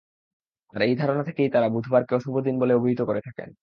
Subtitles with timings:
[0.73, 3.51] আর এই ধারণা থেকেই তারা বুধবারকে অশুভ দিন বলে অভিহিত করে থাকেন।